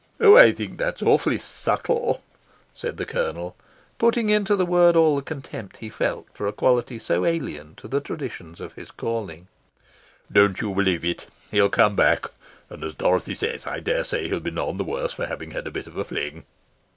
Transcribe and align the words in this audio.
"Oh, 0.19 0.35
I 0.35 0.51
think 0.51 0.79
that's 0.79 1.03
awfully 1.03 1.37
subtle," 1.37 2.23
said 2.73 2.97
the 2.97 3.05
Colonel, 3.05 3.55
putting 3.99 4.31
into 4.31 4.55
the 4.55 4.65
word 4.65 4.95
all 4.95 5.15
the 5.15 5.21
contempt 5.21 5.77
he 5.77 5.91
felt 5.91 6.25
for 6.33 6.47
a 6.47 6.51
quality 6.51 6.97
so 6.97 7.23
alien 7.23 7.75
to 7.75 7.87
the 7.87 8.01
traditions 8.01 8.59
of 8.59 8.73
his 8.73 8.89
calling. 8.89 9.47
"Don't 10.31 10.59
you 10.59 10.73
believe 10.73 11.05
it. 11.05 11.27
He'll 11.51 11.69
come 11.69 11.95
back, 11.95 12.25
and, 12.71 12.83
as 12.83 12.95
Dorothy 12.95 13.35
says, 13.35 13.67
I 13.67 13.79
dare 13.79 14.03
say 14.03 14.27
he'll 14.27 14.39
be 14.39 14.49
none 14.49 14.77
the 14.77 14.83
worse 14.83 15.13
for 15.13 15.27
having 15.27 15.51
had 15.51 15.67
a 15.67 15.71
bit 15.71 15.85
of 15.85 15.95
a 15.95 16.03
fling." 16.03 16.45